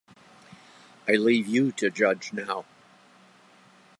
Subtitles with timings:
[1.07, 2.65] I leave you to judge now!